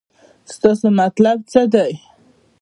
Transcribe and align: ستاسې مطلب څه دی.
ستاسې 0.53 0.87
مطلب 0.99 1.37
څه 1.51 1.61
دی. 1.73 1.91